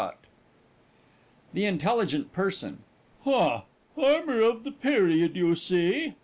NOT 0.01 0.17
me!"] 0.23 0.29
THE 1.53 1.65
INTELLIGENT 1.67 2.33
PERSON. 2.33 2.79
Ha! 3.25 3.65
armour 3.95 4.41
of 4.41 4.63
the 4.63 4.71
period, 4.71 5.35
you 5.35 5.53
see! 5.55 6.15